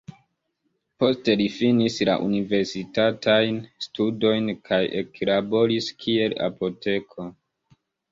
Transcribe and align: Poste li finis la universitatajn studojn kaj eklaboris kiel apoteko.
Poste 1.01 1.33
li 1.41 1.45
finis 1.57 1.97
la 2.09 2.15
universitatajn 2.27 3.59
studojn 3.87 4.49
kaj 4.71 4.79
eklaboris 5.03 5.91
kiel 6.05 6.35
apoteko. 6.47 7.29